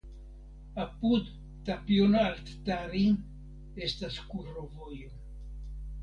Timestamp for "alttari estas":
2.21-4.17